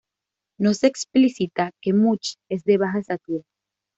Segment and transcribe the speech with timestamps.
[0.57, 3.43] No se explícita que Much es de baja estatura.